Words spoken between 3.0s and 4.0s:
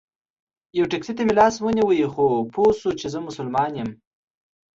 زه مسلمان یم.